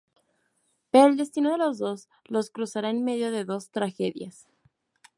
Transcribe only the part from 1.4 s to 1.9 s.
de los